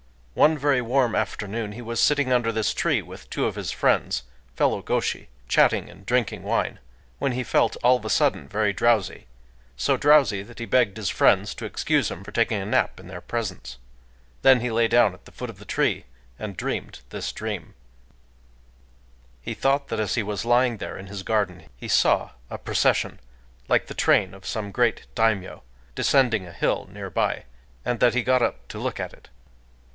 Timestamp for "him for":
12.09-12.31